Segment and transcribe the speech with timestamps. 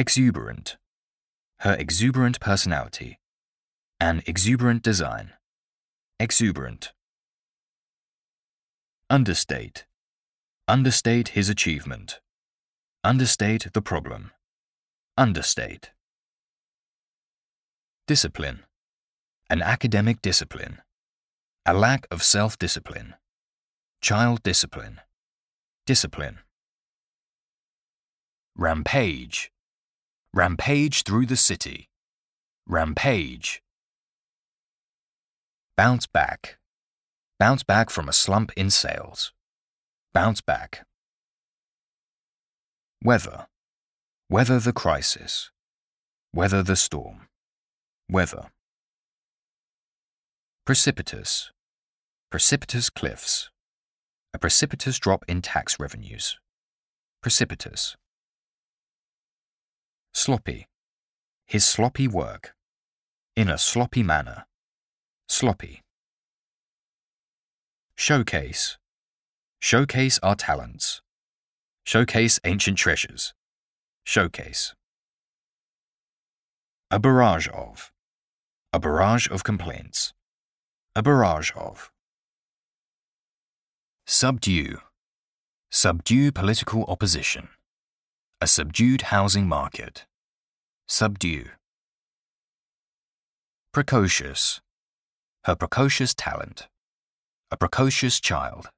[0.00, 0.76] Exuberant.
[1.58, 3.18] Her exuberant personality.
[3.98, 5.32] An exuberant design.
[6.20, 6.92] Exuberant.
[9.10, 9.86] Understate.
[10.68, 12.20] Understate his achievement.
[13.02, 14.30] Understate the problem.
[15.16, 15.90] Understate.
[18.06, 18.60] Discipline.
[19.50, 20.80] An academic discipline.
[21.66, 23.16] A lack of self-discipline.
[24.00, 25.00] Child discipline.
[25.86, 26.38] Discipline.
[28.54, 29.50] Rampage.
[30.34, 31.88] Rampage through the city.
[32.66, 33.62] Rampage.
[35.76, 36.58] Bounce back.
[37.38, 39.32] Bounce back from a slump in sales.
[40.12, 40.84] Bounce back.
[43.02, 43.46] Weather.
[44.28, 45.50] Weather the crisis.
[46.34, 47.28] Weather the storm.
[48.10, 48.50] Weather.
[50.66, 51.50] Precipitous.
[52.30, 53.48] Precipitous cliffs.
[54.34, 56.38] A precipitous drop in tax revenues.
[57.22, 57.96] Precipitous.
[60.12, 60.66] Sloppy.
[61.46, 62.54] His sloppy work.
[63.36, 64.46] In a sloppy manner.
[65.28, 65.82] Sloppy.
[67.94, 68.78] Showcase.
[69.60, 71.02] Showcase our talents.
[71.84, 73.34] Showcase ancient treasures.
[74.04, 74.74] Showcase.
[76.90, 77.92] A barrage of.
[78.72, 80.12] A barrage of complaints.
[80.96, 81.90] A barrage of.
[84.06, 84.78] Subdue.
[85.70, 87.48] Subdue political opposition.
[88.40, 90.06] A subdued housing market.
[90.86, 91.46] Subdue.
[93.72, 94.60] Precocious.
[95.44, 96.68] Her precocious talent.
[97.50, 98.70] A precocious child.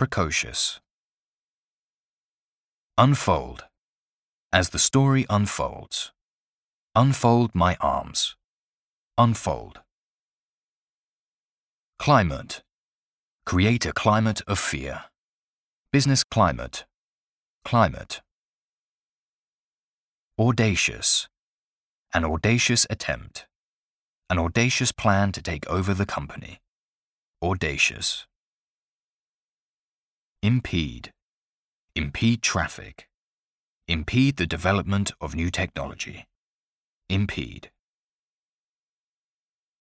[0.00, 0.80] Precocious.
[2.98, 3.66] Unfold.
[4.52, 6.10] As the story unfolds.
[6.96, 8.34] Unfold my arms.
[9.16, 9.80] Unfold.
[12.00, 12.64] Climate.
[13.46, 15.04] Create a climate of fear.
[15.92, 16.84] Business climate.
[17.64, 18.22] Climate.
[20.38, 21.28] Audacious.
[22.14, 23.46] An audacious attempt.
[24.30, 26.62] An audacious plan to take over the company.
[27.42, 28.26] Audacious.
[30.42, 31.12] Impede.
[31.94, 33.08] Impede traffic.
[33.86, 36.24] Impede the development of new technology.
[37.10, 37.70] Impede.